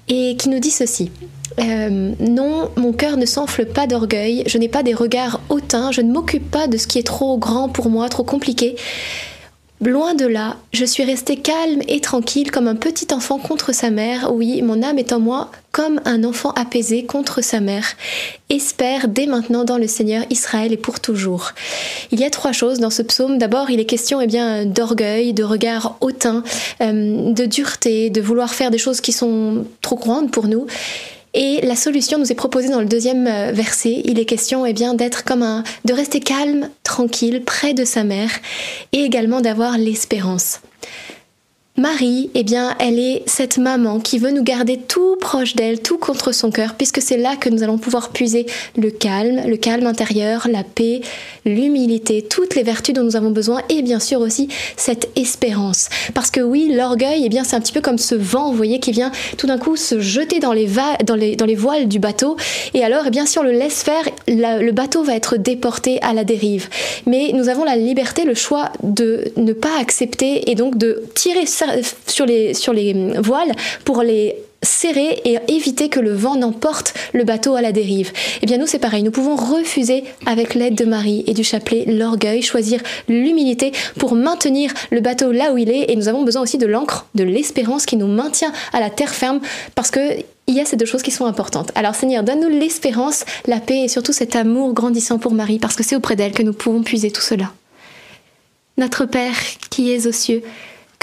et 0.09 0.37
qui 0.37 0.49
nous 0.49 0.61
dit 0.61 0.71
ceci. 0.71 1.11
Euh, 1.59 2.13
non, 2.21 2.71
mon 2.77 2.93
cœur 2.93 3.17
ne 3.17 3.27
s'enfle 3.27 3.67
pas 3.67 3.87
d'orgueil, 3.87 4.45
je 4.47 4.59
n'ai 4.59 4.69
pas 4.69 4.83
des 4.83 4.95
regards 4.95 5.41
hautains, 5.49 5.91
je 5.91 6.03
ne 6.03 6.13
m'occupe 6.13 6.51
pas 6.51 6.69
de 6.69 6.77
ce 6.77 6.87
qui 6.87 6.99
est 6.99 7.07
trop 7.07 7.37
grand 7.39 7.69
pour 7.69 7.89
moi, 7.89 8.09
trop 8.09 8.25
compliqué. 8.25 8.77
Loin 9.85 10.15
de 10.15 10.25
là, 10.25 10.57
je 10.73 10.87
suis 10.87 11.05
resté 11.05 11.37
calme 11.37 11.83
et 11.87 12.01
tranquille 12.01 12.51
comme 12.51 12.67
un 12.67 12.77
petit 12.77 13.13
enfant 13.13 13.39
contre 13.39 13.75
sa 13.75 13.91
mère. 13.91 14.33
Oui, 14.33 14.63
mon 14.63 14.83
âme 14.83 14.99
est 14.99 15.13
en 15.13 15.21
moi 15.21 15.51
comme 15.71 16.01
un 16.07 16.25
enfant 16.25 16.53
apaisé 16.53 17.05
contre 17.05 17.43
sa 17.43 17.61
mère. 17.61 17.85
Espère 18.49 19.09
dès 19.09 19.27
maintenant 19.27 19.65
dans 19.65 19.77
le 19.77 19.87
Seigneur 19.87 20.25
Israël 20.31 20.73
et 20.73 20.79
pour 20.79 21.01
toujours. 21.01 21.53
Il 22.11 22.19
y 22.19 22.25
a 22.25 22.31
trois 22.31 22.53
choses 22.53 22.79
dans 22.79 22.89
ce 22.89 23.03
psaume. 23.03 23.37
D'abord, 23.37 23.69
il 23.69 23.79
est 23.79 23.85
question 23.85 24.19
eh 24.23 24.27
bien 24.27 24.65
d'orgueil, 24.65 25.35
de 25.35 25.45
regard 25.45 25.99
hautain, 26.01 26.43
euh, 26.81 27.33
de 27.33 27.45
dureté, 27.45 28.09
de 28.09 28.23
vouloir 28.23 28.55
faire 28.55 28.71
des 28.71 28.79
choses 28.79 29.03
qui 29.03 29.13
sont 29.13 29.67
trop 29.83 29.97
grandes 29.97 30.31
pour 30.31 30.47
nous. 30.49 30.67
Et 31.39 31.61
la 31.61 31.77
solution 31.77 32.19
nous 32.19 32.33
est 32.33 32.35
proposée 32.35 32.71
dans 32.71 32.81
le 32.81 32.87
deuxième 32.87 33.27
euh, 33.27 33.53
verset. 33.53 34.01
Il 34.07 34.19
est 34.19 34.25
question 34.25 34.65
eh 34.65 34.73
bien 34.73 34.95
d'être 34.95 35.23
comme 35.23 35.43
un, 35.43 35.65
de 35.85 35.93
rester 35.93 36.19
calme, 36.19 36.71
tranquille, 36.83 37.43
près 37.45 37.75
de 37.75 37.85
sa 37.85 38.05
mère, 38.05 38.31
et 38.93 39.01
également 39.03 39.43
d'avoir 39.43 39.77
l'espérance. 39.77 40.61
Marie, 41.79 42.31
eh 42.35 42.43
bien, 42.43 42.75
elle 42.79 42.99
est 42.99 43.23
cette 43.27 43.59
maman 43.59 44.01
qui 44.01 44.19
veut 44.19 44.31
nous 44.31 44.43
garder 44.43 44.79
tout 44.79 45.17
proche 45.21 45.55
d'elle, 45.55 45.81
tout 45.83 45.99
contre 45.99 46.33
son 46.33 46.51
cœur, 46.51 46.73
puisque 46.75 47.03
c'est 47.03 47.19
là 47.19 47.37
que 47.37 47.51
nous 47.51 47.63
allons 47.63 47.77
pouvoir 47.77 48.13
puiser 48.13 48.47
le 48.79 48.91
calme, 48.91 49.43
le 49.47 49.59
calme 49.59 49.87
intérieur, 49.87 50.49
la 50.51 50.65
paix, 50.65 51.03
l'humilité, 51.45 52.23
toutes 52.23 52.55
les 52.55 52.63
vertus 52.63 52.95
dont 52.95 53.03
nous 53.03 53.15
avons 53.15 53.31
besoin, 53.31 53.61
et 53.69 53.83
bien 53.83 54.01
sûr 54.01 54.21
aussi 54.21 54.49
cette 54.79 55.11
espérance. 55.17 55.91
Parce 56.15 56.31
que 56.31 56.41
oui, 56.41 56.73
l'orgueil, 56.73 57.25
eh 57.27 57.29
bien, 57.29 57.45
c'est 57.45 57.57
un 57.57 57.61
petit 57.61 57.75
peu 57.75 57.83
comme 57.83 57.99
ce 57.99 58.15
vent, 58.15 58.51
vous 58.51 58.57
voyez, 58.57 58.81
qui 58.81 58.93
vient 58.93 59.13
tout 59.37 59.47
d'un 59.47 59.59
coup 59.59 59.77
se 59.77 60.01
jeter 60.01 60.39
dans 60.41 60.55
les, 60.55 60.65
voiles 60.65 61.89
du 61.89 61.99
bateau, 61.99 62.39
et 62.73 62.85
alors, 62.85 63.03
eh 63.07 63.11
bien, 63.11 63.27
si 63.27 63.39
on 63.39 63.43
le 63.43 63.53
laisse 63.53 63.83
faire, 63.83 64.05
le 64.29 64.71
bateau 64.71 65.03
va 65.03 65.15
être 65.15 65.37
déporté 65.37 66.01
à 66.01 66.15
la 66.15 66.25
dérive. 66.25 66.71
Mais 67.05 67.33
nous 67.35 67.51
avons 67.51 67.65
la 67.65 67.77
liberté, 67.77 68.25
le 68.25 68.35
choix 68.35 68.73
de 68.83 69.25
ne 69.37 69.53
pas 69.53 69.79
accepter 69.79 70.51
et 70.51 70.55
donc 70.55 70.79
de 70.79 71.03
tirer 71.15 71.45
ça 71.45 71.66
sur 72.07 72.27
les, 72.27 72.55
sur 72.55 72.73
les 72.73 72.93
voiles 73.19 73.53
pour 73.85 74.03
les 74.03 74.37
serrer 74.63 75.21
et 75.25 75.39
éviter 75.49 75.89
que 75.89 76.01
le 76.01 76.13
vent 76.13 76.37
n'emporte 76.37 76.95
le 77.13 77.25
bateau 77.25 77.55
à 77.55 77.63
la 77.63 77.73
dérive. 77.73 78.13
Eh 78.43 78.47
bien 78.47 78.59
nous 78.59 78.67
c'est 78.67 78.79
pareil, 78.79 79.03
nous 79.03 79.11
pouvons 79.11 79.37
refuser 79.37 80.05
avec 80.27 80.55
l'aide 80.55 80.75
de 80.75 80.85
Marie 80.85 81.25
et 81.27 81.35
du 81.35 81.45
chapelet 81.45 81.85
l'orgueil, 81.87 82.43
choisir 82.43 82.81
l'humilité 83.09 83.73
pour 83.99 84.15
maintenir 84.15 84.73
le 84.91 85.01
bateau 85.01 85.33
là 85.33 85.53
où 85.53 85.59
il 85.59 85.71
est 85.71 85.91
et 85.91 85.97
nous 85.97 86.09
avons 86.09 86.25
besoin 86.25 86.43
aussi 86.43 86.59
de 86.59 86.67
l'encre, 86.67 87.07
de 87.15 87.25
l'espérance 87.25 87.87
qui 87.87 87.97
nous 87.97 88.09
maintient 88.09 88.53
à 88.73 88.81
la 88.81 88.91
terre 88.91 89.15
ferme 89.15 89.41
parce 89.75 89.91
que 89.91 90.01
il 90.49 90.55
y 90.55 90.61
a 90.61 90.65
ces 90.65 90.77
deux 90.77 90.87
choses 90.87 91.03
qui 91.03 91.11
sont 91.11 91.27
importantes. 91.27 91.73
Alors 91.75 91.97
Seigneur, 91.97 92.23
donne-nous 92.23 92.49
l'espérance, 92.49 93.25
la 93.49 93.59
paix 93.59 93.83
et 93.83 93.89
surtout 93.89 94.13
cet 94.13 94.37
amour 94.37 94.75
grandissant 94.75 95.19
pour 95.19 95.33
Marie 95.33 95.59
parce 95.59 95.75
que 95.75 95.83
c'est 95.83 95.97
auprès 95.97 96.15
d'elle 96.15 96.33
que 96.33 96.43
nous 96.43 96.53
pouvons 96.53 96.83
puiser 96.83 97.11
tout 97.11 97.21
cela. 97.21 97.53
Notre 98.79 99.07
Père 99.07 99.35
qui 99.71 99.93
es 99.93 100.07
aux 100.07 100.13
cieux, 100.13 100.43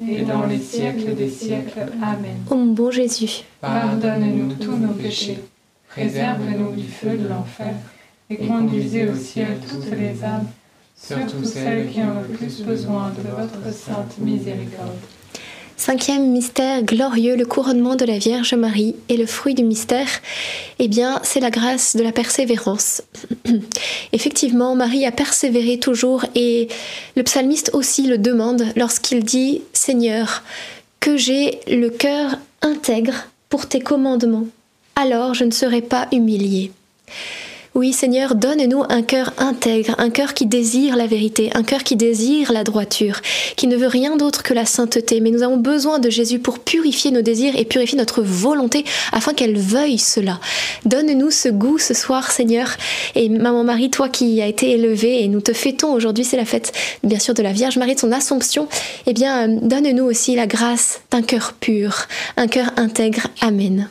et 0.00 0.22
dans 0.22 0.46
les 0.46 0.58
siècles 0.58 1.14
des 1.14 1.30
siècles. 1.30 1.86
Amen. 2.02 2.38
Ô 2.50 2.54
mon 2.56 2.72
bon 2.72 2.90
Jésus, 2.90 3.44
Pardonne-nous 3.60 4.54
tous 4.54 4.76
nos 4.76 4.92
péchés, 4.92 5.38
préserve-nous 5.88 6.72
du 6.72 6.88
feu 6.88 7.16
de 7.16 7.28
l'enfer, 7.28 7.74
et 8.28 8.36
conduisez 8.36 9.08
au 9.08 9.14
ciel 9.14 9.58
toutes 9.68 9.90
les 9.90 10.22
âmes, 10.24 10.46
surtout 10.96 11.44
celles 11.44 11.88
qui 11.90 12.00
ont 12.00 12.22
le 12.28 12.36
plus 12.36 12.62
besoin 12.62 13.10
de 13.10 13.28
votre 13.28 13.74
sainte 13.74 14.18
miséricorde. 14.18 14.96
Cinquième 15.76 16.30
mystère 16.30 16.82
glorieux, 16.82 17.36
le 17.36 17.44
couronnement 17.44 17.96
de 17.96 18.06
la 18.06 18.16
Vierge 18.18 18.54
Marie. 18.54 18.96
Et 19.08 19.16
le 19.16 19.26
fruit 19.26 19.54
du 19.54 19.62
mystère, 19.62 20.08
eh 20.78 20.88
bien, 20.88 21.20
c'est 21.22 21.40
la 21.40 21.50
grâce 21.50 21.96
de 21.96 22.02
la 22.02 22.12
persévérance. 22.12 23.02
Effectivement, 24.12 24.74
Marie 24.74 25.04
a 25.04 25.12
persévéré 25.12 25.78
toujours 25.78 26.24
et 26.34 26.68
le 27.14 27.22
psalmiste 27.22 27.70
aussi 27.74 28.06
le 28.06 28.16
demande 28.16 28.64
lorsqu'il 28.74 29.22
dit 29.22 29.62
Seigneur, 29.74 30.42
que 31.00 31.16
j'ai 31.16 31.60
le 31.68 31.90
cœur 31.90 32.38
intègre 32.62 33.26
pour 33.48 33.68
tes 33.68 33.80
commandements, 33.80 34.46
alors 34.96 35.34
je 35.34 35.44
ne 35.44 35.50
serai 35.50 35.82
pas 35.82 36.08
humilié. 36.10 36.72
Oui, 37.76 37.92
Seigneur, 37.92 38.36
donne-nous 38.36 38.84
un 38.88 39.02
cœur 39.02 39.34
intègre, 39.36 39.96
un 39.98 40.08
cœur 40.08 40.32
qui 40.32 40.46
désire 40.46 40.96
la 40.96 41.06
vérité, 41.06 41.50
un 41.52 41.62
cœur 41.62 41.82
qui 41.82 41.94
désire 41.94 42.50
la 42.50 42.64
droiture, 42.64 43.20
qui 43.54 43.66
ne 43.66 43.76
veut 43.76 43.86
rien 43.86 44.16
d'autre 44.16 44.42
que 44.42 44.54
la 44.54 44.64
sainteté. 44.64 45.20
Mais 45.20 45.30
nous 45.30 45.42
avons 45.42 45.58
besoin 45.58 45.98
de 45.98 46.08
Jésus 46.08 46.38
pour 46.38 46.58
purifier 46.58 47.10
nos 47.10 47.20
désirs 47.20 47.54
et 47.54 47.66
purifier 47.66 47.98
notre 47.98 48.22
volonté 48.22 48.86
afin 49.12 49.34
qu'elle 49.34 49.58
veuille 49.58 49.98
cela. 49.98 50.40
Donne-nous 50.86 51.30
ce 51.30 51.50
goût 51.50 51.76
ce 51.76 51.92
soir, 51.92 52.30
Seigneur. 52.30 52.70
Et 53.14 53.28
Maman 53.28 53.62
Marie, 53.62 53.90
toi 53.90 54.08
qui 54.08 54.40
as 54.40 54.46
été 54.46 54.70
élevée 54.70 55.22
et 55.22 55.28
nous 55.28 55.42
te 55.42 55.52
fêtons 55.52 55.92
aujourd'hui, 55.92 56.24
c'est 56.24 56.38
la 56.38 56.46
fête 56.46 56.72
bien 57.04 57.18
sûr 57.18 57.34
de 57.34 57.42
la 57.42 57.52
Vierge 57.52 57.76
Marie, 57.76 57.94
de 57.94 58.00
son 58.00 58.10
Assomption. 58.10 58.68
Eh 59.04 59.12
bien, 59.12 59.50
euh, 59.50 59.58
donne-nous 59.60 60.04
aussi 60.04 60.34
la 60.34 60.46
grâce 60.46 61.02
d'un 61.10 61.20
cœur 61.20 61.52
pur, 61.52 62.06
un 62.38 62.46
cœur 62.46 62.70
intègre. 62.78 63.26
Amen. 63.42 63.90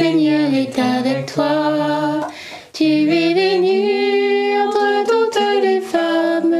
Seigneur 0.00 0.48
est 0.54 0.78
avec 0.78 1.26
toi. 1.26 2.26
Tu 2.72 2.84
es 2.84 3.34
bénie 3.34 4.56
entre 4.64 5.04
toutes 5.04 5.62
les 5.62 5.82
femmes, 5.82 6.54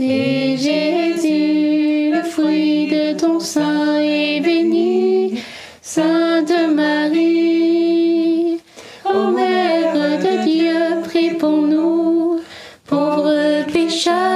et 0.00 0.56
Jésus, 0.56 2.10
le 2.14 2.22
fruit 2.22 2.86
de 2.86 3.12
ton 3.12 3.38
sein, 3.38 3.98
est 4.00 4.40
béni. 4.40 5.42
Sainte 5.82 6.54
Marie, 6.74 8.60
ô 9.04 9.30
Mère 9.30 10.18
de 10.24 10.44
Dieu, 10.48 11.02
prie 11.04 11.34
pour 11.34 11.50
nous, 11.72 12.40
pauvres 12.88 13.66
pécheurs, 13.70 14.35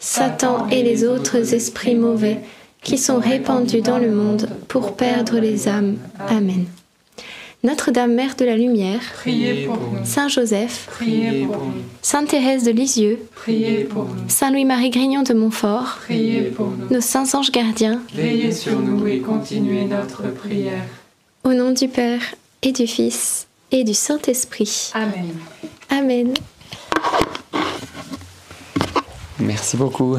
Satan 0.00 0.68
et 0.70 0.82
les 0.82 1.04
autres 1.04 1.54
esprits 1.54 1.94
mauvais 1.94 2.38
qui 2.82 2.98
sont 2.98 3.18
répandus 3.18 3.80
dans 3.82 3.98
le 3.98 4.10
monde 4.10 4.48
pour 4.68 4.94
perdre 4.96 5.38
les 5.38 5.68
âmes. 5.68 5.96
Amen. 6.28 6.66
Notre-Dame 7.64 8.14
Mère 8.14 8.36
de 8.36 8.44
la 8.44 8.56
Lumière, 8.56 9.00
Priez 9.14 9.66
pour 9.66 9.76
nous. 9.78 10.04
Saint 10.04 10.28
Joseph, 10.28 10.86
Priez 10.92 11.44
pour 11.44 11.56
nous. 11.56 11.72
Sainte 12.02 12.28
Thérèse 12.28 12.62
de 12.62 12.70
Lisieux, 12.70 13.18
Priez 13.34 13.82
pour 13.82 14.04
nous. 14.04 14.28
Saint 14.28 14.52
Louis-Marie 14.52 14.90
Grignon 14.90 15.24
de 15.24 15.34
Montfort, 15.34 15.98
Priez 16.04 16.42
pour 16.42 16.66
nous. 16.68 16.86
nos 16.94 17.00
saints 17.00 17.34
anges 17.34 17.50
gardiens, 17.50 18.00
Veillez 18.14 18.52
sur 18.52 18.78
nous 18.78 19.04
et 19.08 19.18
continuez 19.18 19.84
notre 19.86 20.22
prière. 20.32 20.84
au 21.42 21.52
nom 21.52 21.72
du 21.72 21.88
Père 21.88 22.22
et 22.62 22.70
du 22.70 22.86
Fils 22.86 23.48
et 23.72 23.82
du 23.82 23.92
Saint-Esprit. 23.92 24.92
Amen. 24.94 25.34
Amen. 25.90 26.34
Merci 29.40 29.76
beaucoup. 29.76 30.18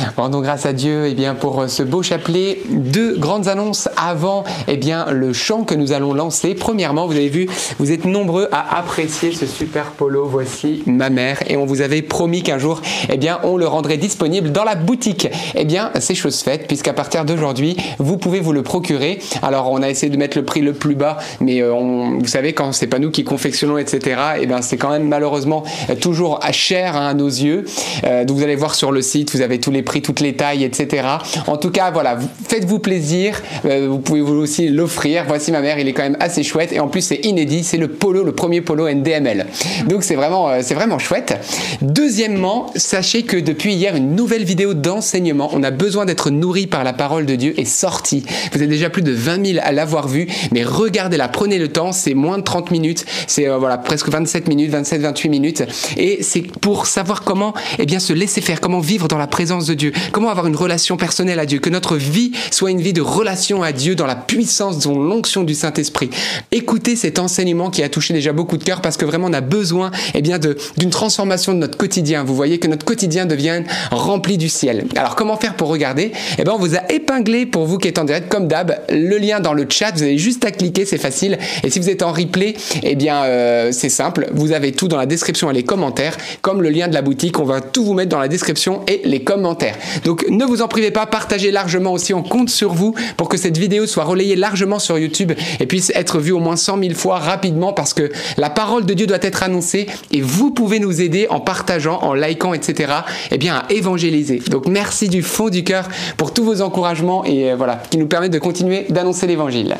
Rendons 0.16 0.40
grâce 0.40 0.66
à 0.66 0.72
Dieu 0.72 1.06
eh 1.06 1.14
bien, 1.14 1.34
pour 1.34 1.68
ce 1.68 1.82
beau 1.82 2.02
chapelet. 2.02 2.58
Deux 2.68 3.16
grandes 3.16 3.48
annonces 3.48 3.88
avant 3.96 4.44
eh 4.68 4.76
bien, 4.76 5.06
le 5.10 5.32
chant 5.32 5.64
que 5.64 5.74
nous 5.74 5.92
allons 5.92 6.14
lancer. 6.14 6.54
Premièrement, 6.54 7.06
vous 7.06 7.16
avez 7.16 7.28
vu, 7.28 7.48
vous 7.78 7.92
êtes 7.92 8.04
nombreux 8.04 8.48
à 8.52 8.78
apprécier 8.78 9.32
ce 9.32 9.46
super 9.46 9.92
polo. 9.92 10.26
Voici 10.26 10.82
ma 10.86 11.10
mère. 11.10 11.38
Et 11.48 11.56
on 11.56 11.66
vous 11.66 11.80
avait 11.80 12.02
promis 12.02 12.42
qu'un 12.42 12.58
jour, 12.58 12.80
eh 13.08 13.16
bien, 13.16 13.38
on 13.44 13.56
le 13.56 13.66
rendrait 13.66 13.96
disponible 13.96 14.52
dans 14.52 14.64
la 14.64 14.74
boutique. 14.74 15.28
Eh 15.54 15.64
bien, 15.64 15.90
c'est 16.00 16.14
chose 16.14 16.40
faite, 16.40 16.66
puisqu'à 16.66 16.92
partir 16.92 17.24
d'aujourd'hui, 17.24 17.76
vous 17.98 18.16
pouvez 18.16 18.40
vous 18.40 18.52
le 18.52 18.62
procurer. 18.62 19.18
Alors, 19.42 19.70
on 19.70 19.82
a 19.82 19.88
essayé 19.88 20.10
de 20.10 20.16
mettre 20.16 20.36
le 20.36 20.44
prix 20.44 20.60
le 20.60 20.72
plus 20.72 20.94
bas, 20.94 21.18
mais 21.40 21.62
euh, 21.62 21.74
on, 21.74 22.18
vous 22.18 22.26
savez, 22.26 22.52
quand 22.52 22.72
c'est 22.72 22.86
pas 22.86 22.98
nous 22.98 23.10
qui 23.10 23.24
confectionnons, 23.24 23.78
etc., 23.78 24.20
eh 24.40 24.46
bien, 24.46 24.62
c'est 24.62 24.76
quand 24.76 24.90
même 24.90 25.08
malheureusement 25.08 25.64
euh, 25.90 25.94
toujours 25.94 26.40
cher 26.52 26.96
hein, 26.96 27.08
à 27.08 27.14
nos 27.14 27.28
yeux. 27.28 27.64
Euh, 28.04 28.24
donc, 28.24 28.38
vous 28.38 28.42
allez 28.42 28.56
voir 28.56 28.74
sur 28.74 28.92
le 28.92 29.02
site, 29.02 29.34
vous 29.34 29.42
avez 29.42 29.58
tous 29.60 29.70
les 29.70 29.82
prix, 29.86 30.02
toutes 30.02 30.20
les 30.20 30.34
tailles, 30.34 30.64
etc. 30.64 31.06
En 31.46 31.56
tout 31.56 31.70
cas, 31.70 31.90
voilà, 31.90 32.16
vous- 32.16 32.28
faites-vous 32.48 32.78
plaisir. 32.78 33.40
Euh, 33.64 33.86
vous 33.88 33.98
pouvez 34.00 34.20
vous 34.20 34.34
aussi 34.34 34.68
l'offrir. 34.68 35.24
Voici 35.26 35.50
ma 35.52 35.60
mère, 35.62 35.78
il 35.78 35.88
est 35.88 35.94
quand 35.94 36.02
même 36.02 36.18
assez 36.20 36.42
chouette. 36.42 36.72
Et 36.72 36.80
en 36.80 36.88
plus, 36.88 37.00
c'est 37.00 37.20
inédit. 37.24 37.64
C'est 37.64 37.78
le 37.78 37.88
polo, 37.88 38.22
le 38.24 38.32
premier 38.32 38.60
polo 38.60 38.86
NDML. 38.88 39.46
Donc, 39.88 40.02
c'est 40.04 40.14
vraiment, 40.16 40.50
euh, 40.50 40.58
c'est 40.62 40.74
vraiment 40.74 40.98
chouette. 40.98 41.34
Deuxièmement, 41.80 42.66
sachez 42.76 43.22
que 43.22 43.36
depuis 43.36 43.74
hier, 43.74 43.96
une 43.96 44.14
nouvelle 44.14 44.44
vidéo 44.44 44.74
d'enseignement, 44.74 45.48
on 45.52 45.62
a 45.62 45.70
besoin 45.70 46.04
d'être 46.04 46.30
nourri 46.30 46.66
par 46.66 46.84
la 46.84 46.92
parole 46.92 47.24
de 47.24 47.36
Dieu, 47.36 47.54
est 47.58 47.64
sortie. 47.64 48.24
Vous 48.52 48.62
êtes 48.62 48.68
déjà 48.68 48.90
plus 48.90 49.02
de 49.02 49.12
20 49.12 49.46
000 49.46 49.58
à 49.62 49.72
l'avoir 49.72 50.08
vue, 50.08 50.26
mais 50.52 50.64
regardez-la, 50.64 51.28
prenez 51.28 51.58
le 51.58 51.68
temps, 51.68 51.92
c'est 51.92 52.14
moins 52.14 52.38
de 52.38 52.42
30 52.42 52.70
minutes, 52.72 53.04
c'est 53.26 53.48
euh, 53.48 53.56
voilà, 53.58 53.78
presque 53.78 54.08
27 54.08 54.48
minutes, 54.48 54.72
27-28 54.72 55.28
minutes, 55.28 55.62
et 55.96 56.22
c'est 56.22 56.42
pour 56.42 56.86
savoir 56.86 57.22
comment 57.22 57.54
eh 57.78 57.86
bien, 57.86 57.98
se 58.00 58.12
laisser 58.12 58.40
faire, 58.40 58.60
comment 58.60 58.80
vivre 58.80 59.06
dans 59.08 59.18
la 59.18 59.26
présence 59.28 59.66
de 59.66 59.74
Dieu, 59.76 59.92
comment 60.12 60.30
avoir 60.30 60.46
une 60.46 60.56
relation 60.56 60.96
personnelle 60.96 61.38
à 61.38 61.46
Dieu, 61.46 61.58
que 61.58 61.70
notre 61.70 61.96
vie 61.96 62.32
soit 62.50 62.70
une 62.70 62.80
vie 62.80 62.92
de 62.92 63.00
relation 63.00 63.62
à 63.62 63.72
Dieu 63.72 63.94
dans 63.94 64.06
la 64.06 64.16
puissance 64.16 64.78
de 64.78 64.88
l'onction 64.88 65.44
du 65.44 65.54
Saint-Esprit. 65.54 66.10
Écoutez 66.52 66.96
cet 66.96 67.18
enseignement 67.18 67.70
qui 67.70 67.82
a 67.82 67.88
touché 67.88 68.14
déjà 68.14 68.32
beaucoup 68.32 68.56
de 68.56 68.64
cœurs 68.64 68.80
parce 68.80 68.96
que 68.96 69.04
vraiment 69.04 69.28
on 69.28 69.32
a 69.32 69.40
besoin 69.40 69.90
eh 70.14 70.22
bien, 70.22 70.38
d'une 70.38 70.90
transformation 70.90 71.52
de 71.52 71.58
notre 71.58 71.76
quotidien. 71.76 72.24
Vous 72.24 72.34
voyez 72.34 72.58
que 72.58 72.68
notre 72.68 72.84
quotidien 72.84 73.26
devienne 73.26 73.64
rempli 73.90 74.38
du 74.38 74.48
ciel. 74.48 74.86
Alors 74.96 75.16
comment 75.16 75.36
faire 75.36 75.54
pour 75.54 75.68
regarder? 75.68 76.12
Eh 76.38 76.44
bien 76.44 76.52
on 76.54 76.58
vous 76.58 76.74
a 76.74 76.90
épinglé 76.90 77.46
pour 77.46 77.66
vous 77.66 77.78
qui 77.78 77.88
êtes 77.88 77.98
en 77.98 78.04
direct 78.04 78.28
comme 78.28 78.48
d'hab 78.48 78.78
le 78.90 79.18
lien 79.18 79.40
dans 79.40 79.52
le 79.52 79.66
chat. 79.68 79.92
Vous 79.94 80.02
avez 80.02 80.18
juste 80.18 80.44
à 80.44 80.50
cliquer, 80.50 80.84
c'est 80.84 80.98
facile. 80.98 81.38
Et 81.62 81.70
si 81.70 81.78
vous 81.78 81.90
êtes 81.90 82.02
en 82.02 82.12
replay, 82.12 82.54
eh 82.82 82.94
bien 82.94 83.24
euh, 83.24 83.72
c'est 83.72 83.88
simple. 83.88 84.28
Vous 84.32 84.52
avez 84.52 84.72
tout 84.72 84.88
dans 84.88 84.96
la 84.96 85.06
description 85.06 85.50
et 85.50 85.54
les 85.54 85.64
commentaires, 85.64 86.16
comme 86.42 86.62
le 86.62 86.70
lien 86.70 86.88
de 86.88 86.94
la 86.94 87.02
boutique. 87.02 87.38
On 87.38 87.44
va 87.44 87.60
tout 87.60 87.84
vous 87.84 87.94
mettre 87.94 88.10
dans 88.10 88.18
la 88.18 88.28
description 88.28 88.82
et 88.86 89.02
les 89.04 89.22
commentaires. 89.22 89.65
Donc 90.04 90.26
ne 90.28 90.44
vous 90.44 90.62
en 90.62 90.68
privez 90.68 90.90
pas, 90.90 91.06
partagez 91.06 91.50
largement 91.50 91.92
aussi. 91.92 92.14
On 92.14 92.22
compte 92.22 92.50
sur 92.50 92.72
vous 92.72 92.94
pour 93.16 93.28
que 93.28 93.36
cette 93.36 93.58
vidéo 93.58 93.86
soit 93.86 94.04
relayée 94.04 94.36
largement 94.36 94.78
sur 94.78 94.98
YouTube 94.98 95.32
et 95.60 95.66
puisse 95.66 95.90
être 95.94 96.18
vue 96.18 96.32
au 96.32 96.38
moins 96.38 96.56
100 96.56 96.78
000 96.80 96.94
fois 96.94 97.18
rapidement 97.18 97.72
parce 97.72 97.94
que 97.94 98.10
la 98.36 98.50
parole 98.50 98.86
de 98.86 98.94
Dieu 98.94 99.06
doit 99.06 99.18
être 99.22 99.42
annoncée 99.42 99.86
et 100.12 100.20
vous 100.20 100.50
pouvez 100.50 100.78
nous 100.78 101.00
aider 101.00 101.26
en 101.30 101.40
partageant, 101.40 101.98
en 102.02 102.14
likant, 102.14 102.54
etc. 102.54 102.92
Eh 103.30 103.38
bien 103.38 103.56
à 103.56 103.72
évangéliser. 103.72 104.42
Donc 104.50 104.66
merci 104.66 105.08
du 105.08 105.22
fond 105.22 105.48
du 105.48 105.64
cœur 105.64 105.88
pour 106.16 106.32
tous 106.32 106.44
vos 106.44 106.62
encouragements 106.62 107.24
et 107.24 107.52
euh, 107.52 107.56
voilà 107.56 107.82
qui 107.90 107.98
nous 107.98 108.06
permettent 108.06 108.32
de 108.32 108.38
continuer 108.38 108.86
d'annoncer 108.88 109.26
l'évangile. 109.26 109.76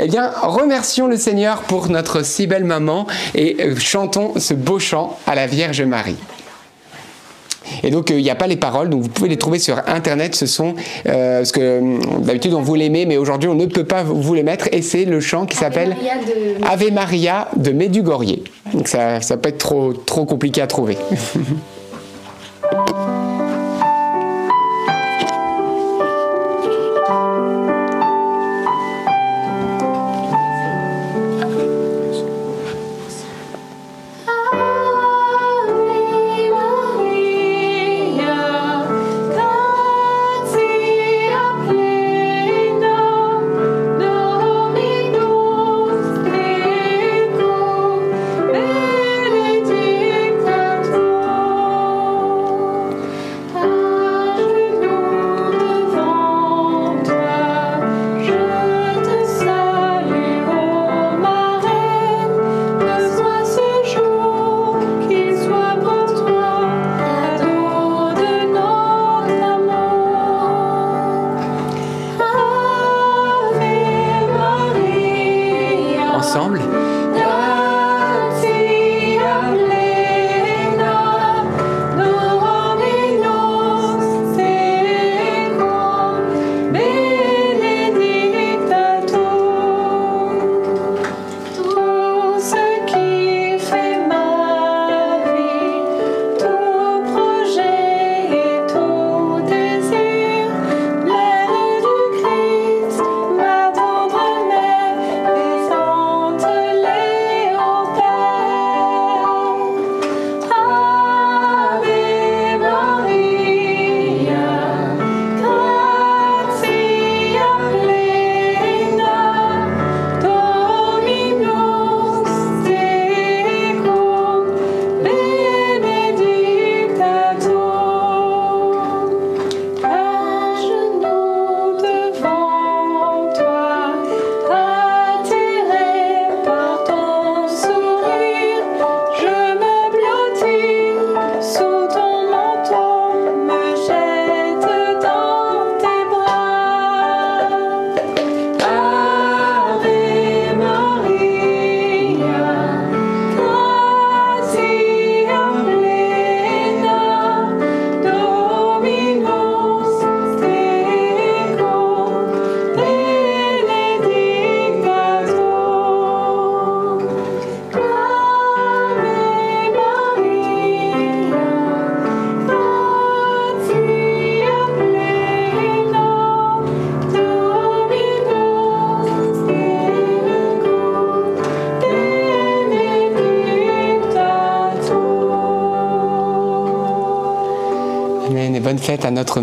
Eh 0.00 0.06
bien 0.06 0.30
remercions 0.42 1.06
le 1.06 1.16
Seigneur 1.16 1.62
pour 1.62 1.88
notre 1.88 2.24
si 2.24 2.46
belle 2.46 2.64
maman 2.64 3.06
et 3.34 3.56
euh, 3.60 3.76
chantons 3.76 4.32
ce 4.38 4.54
beau 4.54 4.78
chant 4.78 5.18
à 5.26 5.34
la 5.34 5.46
Vierge 5.46 5.82
Marie. 5.82 6.16
Et 7.82 7.90
donc, 7.90 8.10
euh, 8.10 8.18
il 8.18 8.22
n'y 8.22 8.30
a 8.30 8.34
pas 8.34 8.46
les 8.46 8.56
paroles, 8.56 8.88
donc 8.88 9.02
vous 9.02 9.08
pouvez 9.08 9.28
les 9.28 9.36
trouver 9.36 9.58
sur 9.58 9.78
Internet. 9.86 10.34
Ce 10.34 10.46
sont, 10.46 10.74
euh, 11.06 11.38
parce 11.38 11.52
que 11.52 11.60
euh, 11.60 11.98
d'habitude 12.20 12.54
on 12.54 12.62
vous 12.62 12.74
les 12.74 12.88
met, 12.90 13.06
mais 13.06 13.16
aujourd'hui 13.16 13.48
on 13.48 13.54
ne 13.54 13.66
peut 13.66 13.84
pas 13.84 14.02
vous 14.02 14.34
les 14.34 14.42
mettre. 14.42 14.68
Et 14.72 14.82
c'est 14.82 15.04
le 15.04 15.20
chant 15.20 15.46
qui 15.46 15.56
s'appelle 15.56 15.96
Ave 16.66 16.92
Maria 16.92 17.48
de 17.56 17.70
Medjugorje. 17.70 18.38
Donc 18.74 18.88
ça, 18.88 19.20
ça 19.20 19.36
peut 19.36 19.48
être 19.48 19.58
trop, 19.58 19.92
trop 19.92 20.24
compliqué 20.24 20.60
à 20.60 20.66
trouver. 20.66 20.96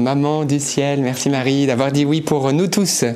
maman 0.06 0.46
du 0.46 0.60
ciel. 0.60 1.02
Merci 1.02 1.32
Marie 1.32 1.66
d'avoir 1.66 1.92
dit 1.92 2.06
oui 2.06 2.22
pour 2.22 2.54
nous 2.54 2.68
tous. 2.68 3.02
Et 3.02 3.16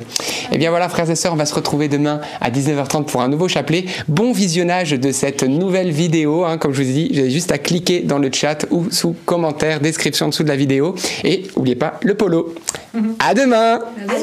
eh 0.50 0.58
bien 0.58 0.70
voilà, 0.70 0.88
frères 0.88 1.08
et 1.08 1.14
sœurs, 1.14 1.32
on 1.32 1.36
va 1.36 1.46
se 1.46 1.54
retrouver 1.54 1.86
demain 1.86 2.20
à 2.40 2.50
19h30 2.50 3.04
pour 3.04 3.22
un 3.22 3.28
nouveau 3.28 3.46
chapelet. 3.46 3.84
Bon 4.08 4.32
visionnage 4.32 4.90
de 4.90 5.12
cette 5.12 5.44
nouvelle 5.44 5.92
vidéo. 5.92 6.44
Hein. 6.44 6.58
Comme 6.58 6.72
je 6.72 6.82
vous 6.82 6.90
ai 6.90 6.92
dit, 6.92 7.10
j'ai 7.12 7.30
juste 7.30 7.52
à 7.52 7.58
cliquer 7.58 8.00
dans 8.00 8.18
le 8.18 8.28
chat 8.32 8.66
ou 8.72 8.90
sous 8.90 9.14
commentaire, 9.24 9.78
description 9.78 10.26
dessous 10.26 10.42
de 10.42 10.48
la 10.48 10.56
vidéo. 10.56 10.96
Et 11.22 11.44
n'oubliez 11.56 11.76
pas 11.76 12.00
le 12.02 12.14
polo. 12.14 12.56
À 13.20 13.34
demain. 13.34 13.78
À 14.08 14.18
demain. 14.18 14.19